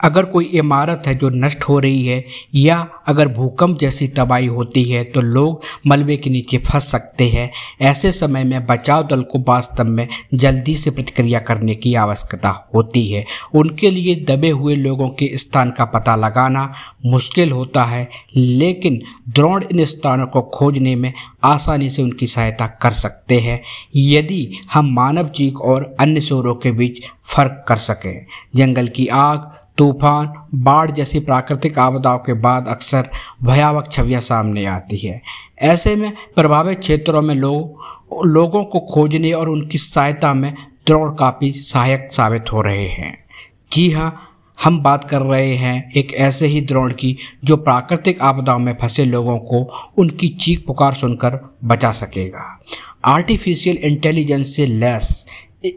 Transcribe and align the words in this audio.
अगर 0.00 0.24
कोई 0.24 0.44
इमारत 0.54 1.02
है 1.06 1.14
जो 1.14 1.28
नष्ट 1.30 1.64
हो 1.64 1.78
रही 1.78 2.04
है 2.06 2.24
या 2.54 2.76
अगर 3.06 3.28
भूकंप 3.28 3.78
जैसी 3.78 4.08
तबाही 4.08 4.46
होती 4.46 4.82
है 4.84 5.02
तो 5.04 5.20
लोग 5.20 5.62
मलबे 5.86 6.16
के 6.16 6.30
नीचे 6.30 6.58
फंस 6.58 6.90
सकते 6.90 7.28
हैं। 7.28 7.50
ऐसे 7.80 8.12
समय 8.12 8.44
में 8.44 8.66
बचाव 8.66 9.06
दल 9.06 9.22
को 9.22 9.38
वास्तव 9.48 9.84
में 9.84 10.06
जल्दी 10.34 10.74
से 10.74 10.90
प्रतिक्रिया 10.90 11.40
करने 11.40 11.74
की 11.74 11.94
आवश्यकता 11.94 12.50
होती 12.74 13.06
है। 13.08 13.24
उनके 13.54 13.90
लिए 13.90 14.14
दबे 14.28 14.50
हुए 14.50 14.76
लोगों 14.76 15.08
के 15.10 15.30
स्थान 15.34 15.70
का 15.70 15.84
पता 15.84 16.16
लगाना 16.16 16.72
मुश्किल 17.06 17.52
होता 17.52 17.84
है, 17.84 18.08
लेकिन 18.36 19.00
द्रोण 19.28 19.64
इन 19.72 19.84
स्थानों 19.84 20.26
को 20.26 20.42
खोजने 20.54 20.94
में 20.96 21.12
आसानी 21.44 21.88
से 21.88 22.02
उनकी 22.02 22.26
सहायता 22.26 22.66
कर 22.82 22.92
सकते 22.92 23.40
हैं। 23.40 23.60
यदि 23.96 24.50
हम 24.72 24.92
मानव 24.94 25.28
चीख 25.28 25.60
और 25.60 25.94
अन्य 26.00 26.20
शोरों 26.20 26.54
के 26.54 26.72
बीच 26.72 27.00
फ़र्क 27.24 27.64
कर 27.68 27.76
सकें, 27.76 28.26
जंगल 28.56 28.88
की 28.88 29.06
आग 29.06 29.50
तूफ़ान, 29.78 30.32
बाढ़ 30.54 30.90
जैसी 30.90 31.20
प्राकृतिक 31.20 31.78
आपदाओं 31.78 32.18
के 32.18 32.32
बाद 32.34 32.68
अक्सर 32.68 33.08
भयावह 33.42 33.82
छवियाँ 33.92 34.20
सामने 34.20 34.64
आती 34.64 34.98
है। 34.98 35.20
ऐसे 35.62 35.96
में 35.96 36.12
प्रभावित 36.36 36.78
क्षेत्रों 36.78 37.22
में 37.22 37.34
लोग, 37.34 37.82
लोगों 38.26 38.64
को 38.64 38.80
खोजने 38.80 39.32
और 39.32 39.48
उनकी 39.48 39.78
सहायता 39.78 40.34
में 40.34 40.54
द्रोण 40.86 41.14
काफ़ी 41.14 41.52
सहायक 41.52 42.08
साबित 42.12 42.52
हो 42.52 42.62
रहे 42.62 42.88
हैं। 42.88 43.24
जी 43.72 43.90
हाँ 43.90 44.24
हम 44.64 44.80
बात 44.82 45.04
कर 45.10 45.22
रहे 45.22 45.54
हैं 45.54 45.92
एक 45.96 46.12
ऐसे 46.12 46.46
ही 46.46 46.60
द्रोण 46.60 46.92
की 46.92 47.16
जो 47.44 47.56
प्राकृतिक 47.56 48.20
आपदाओं 48.20 48.58
में 48.58 48.76
फंसे 48.80 49.04
लोगों 49.04 49.38
को 49.38 49.60
उनकी 49.98 50.28
चीख 50.28 50.64
पुकार 50.66 50.94
सुनकर 50.94 51.56
बचा 51.64 51.92
सकेगा। 51.92 52.60
आर्टिफिशियल 53.04 53.76
इंटेलिजेंस 53.76 54.56
से 54.56 54.66
लेस 54.66 55.26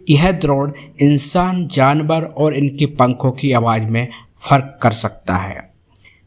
यह 0.09 0.31
द्रोण 0.31 0.71
इंसान, 1.01 1.67
जानवर 1.67 2.23
और 2.23 2.55
इनके 2.55 2.85
पंखों 2.85 3.31
की 3.31 3.51
आवाज़ 3.51 3.83
में 3.83 4.07
फ़र्क 4.37 4.79
कर 4.81 4.91
सकता 4.91 5.35
है। 5.35 5.71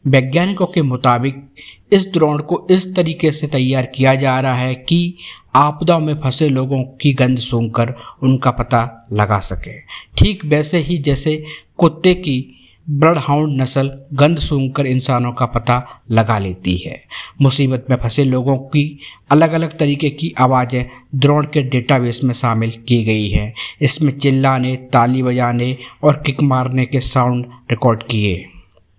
वैज्ञानिकों 0.07 0.65
के 0.65 0.81
मुताबिक 0.81 1.49
इस 1.91 2.07
द्रोण 2.07 2.41
को 2.41 2.67
इस 2.71 2.95
तरीके 2.95 3.31
से 3.31 3.47
तैयार 3.47 3.85
किया 3.85 4.15
जा 4.15 4.39
रहा 4.39 4.55
है 4.55 4.75
कि 4.75 5.15
आपदा 5.55 5.99
में 5.99 6.19
फंसे 6.19 6.49
लोगों 6.49 6.83
की 6.83 7.13
गंध 7.13 7.37
सूंघकर 7.37 7.93
उनका 8.23 8.51
पता 8.51 9.07
लगा 9.13 9.39
सके। 9.39 9.79
ठीक 10.17 10.45
वैसे 10.45 10.77
ही 10.77 10.97
जैसे 10.97 11.43
कुत्ते 11.77 12.13
की 12.13 12.51
ब्लड 12.89 13.17
हाउंड 13.17 13.61
नस्ल 13.61 13.91
गंध 14.13 14.37
सूंघकर 14.37 14.85
इंसानों 14.85 15.31
का 15.31 15.45
पता 15.45 16.03
लगा 16.11 16.39
लेती 16.39 16.77
है। 16.77 17.01
मुसीबत 17.41 17.85
में 17.89 17.97
फंसे 17.97 18.23
लोगों 18.23 18.57
की 18.57 18.99
अलग 19.31 19.51
अलग 19.51 19.77
तरीके 19.77 20.09
की 20.09 20.33
आवाज़ें 20.39 20.85
द्रोण 21.15 21.45
के 21.45 21.61
डेटाबेस 21.61 22.19
में 22.23 22.33
शामिल 22.33 22.71
की 22.87 23.03
गई 23.03 23.29
हैं। 23.29 23.53
इसमें 23.81 24.17
चिल्लाने, 24.19 24.75
ताली 24.75 25.23
बजाने 25.23 25.77
और 26.03 26.23
किक 26.25 26.41
मारने 26.41 26.85
के 26.85 26.99
साउंड 26.99 27.45
रिकॉर्ड 27.71 28.03
किए 28.03 28.45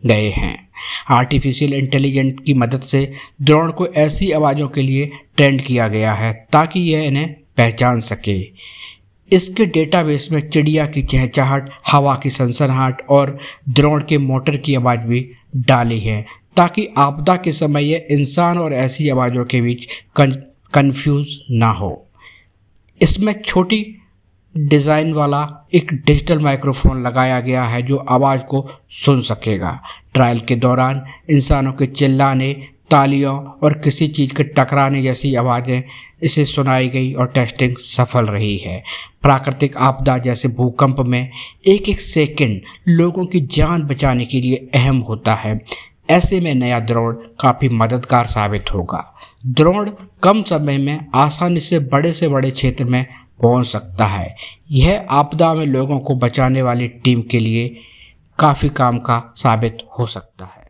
गए 0.07 0.29
हैं। 0.31 0.69
आर्टिफिशियल 1.11 1.75
इंटेलिजेंट 1.75 2.45
की 2.45 2.55
मदद 2.55 2.81
से 2.81 3.13
द्रोण 3.43 3.71
को 3.73 3.87
ऐसी 3.87 4.31
आवाज़ों 4.31 4.69
के 4.69 4.83
लिए 4.83 5.11
ट्रेंड 5.37 5.61
किया 5.61 5.89
गया 5.89 6.13
है 6.13 6.47
ताकि 6.53 6.81
यह 6.81 7.03
इन्हें 7.03 7.33
पहचान 7.57 8.01
सके। 8.01 8.41
इसके 9.33 9.67
डेटाबेस 9.67 10.29
में 10.33 10.41
चिड़िया 10.49 10.87
की 10.87 11.03
चहचहाट, 11.03 11.71
हवा 11.91 12.15
की 12.15 12.31
सनसनाहट 12.31 13.03
और 13.11 13.37
द्रोण 13.69 14.05
के 14.09 14.19
मोटर 14.19 14.57
की 14.57 14.75
आवाज़ 14.75 15.01
भी 15.01 15.29
डाली 15.57 15.99
है, 16.01 16.25
ताकि 16.57 16.89
आपदा 16.99 17.37
के 17.37 17.53
समय 17.53 17.85
यह 17.85 18.07
इंसान 18.11 18.59
और 18.59 18.73
ऐसी 18.75 19.09
आवाज़ों 19.09 19.45
के 19.45 19.61
बीच 19.61 19.87
कन्फ्यूज़ 20.17 21.29
ना 21.51 21.71
हो। 21.71 22.07
इसमें 23.01 23.41
छोटी 23.43 23.85
डिज़ाइन 24.55 25.13
वाला 25.13 25.69
एक 25.75 25.93
डिजिटल 25.97 26.39
माइक्रोफोन 26.39 27.03
लगाया 27.03 27.41
गया 27.41 27.65
है, 27.65 27.83
जो 27.83 27.97
आवाज़ 27.97 28.41
को 28.41 28.67
सुन 29.05 29.21
सकेगा। 29.21 29.81
ट्रायल 30.15 30.41
के 30.41 30.57
दौरान 30.57 31.03
इंसानों 31.31 31.73
के 31.73 31.87
चिल्लाने 31.87 32.55
तालियों 32.91 33.39
और 33.63 33.73
किसी 33.75 34.09
चीज़ 34.09 34.35
के 34.35 34.43
टकराने 34.43 35.03
जैसी 35.03 35.35
आवाज़ें 35.35 35.83
इसे 36.23 36.45
सुनाई 36.45 36.89
गई 36.89 37.13
और 37.13 37.27
टेस्टिंग 37.27 37.77
सफल 37.77 38.27
रही 38.27 38.57
है। 38.59 38.83
प्राकृतिक 39.23 39.77
आपदा 39.77 40.19
जैसे 40.19 40.49
भूकंप 40.49 41.01
में 41.01 41.31
एक 41.67 41.89
एक 41.89 42.01
सेकंड 42.01 42.61
लोगों 42.89 43.27
की 43.27 43.41
जान 43.41 43.83
बचाने 43.83 44.25
के 44.25 44.41
लिए 44.41 44.71
अहम 44.75 44.99
होता 44.99 45.35
है। 45.35 45.61
ऐसे 46.11 46.41
में 46.41 46.55
नया 46.55 46.81
द्रोण 46.81 47.15
काफ़ी 47.15 47.69
मददगार 47.69 48.27
साबित 48.27 48.75
होगा। 48.75 49.15
द्रोण 49.47 49.91
कम 50.23 50.43
समय 50.43 50.79
में 50.79 51.07
आसानी 51.15 51.61
से 51.61 51.79
बड़े 51.79 52.13
से 52.13 52.29
बड़े 52.29 52.51
क्षेत्र 52.51 52.85
में 52.85 53.07
पहुँच 53.43 53.67
सकता 53.67 54.07
है। 54.07 54.37
यह 54.71 55.07
आपदा 55.11 55.55
में 55.55 55.67
लोगों 55.67 55.99
को 55.99 56.15
बचाने 56.15 56.63
वाली 56.63 56.89
टीम 56.89 57.23
के 57.23 57.39
लिए 57.39 57.77
काफ़ी 58.39 58.69
काम 58.69 58.99
का 58.99 59.33
साबित 59.37 59.79
हो 59.99 60.07
सकता 60.07 60.45
है। 60.45 60.66